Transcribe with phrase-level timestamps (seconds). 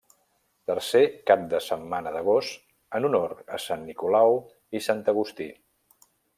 [0.69, 1.01] Tercer
[1.31, 2.65] cap de setmana d'agost,
[3.01, 4.41] en honor a Sant Nicolau
[4.81, 5.51] i Sant Agustí.